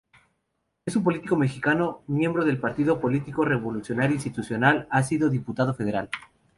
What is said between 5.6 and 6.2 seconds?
federal.